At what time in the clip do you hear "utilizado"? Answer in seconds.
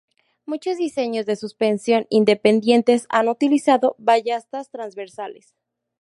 3.29-3.93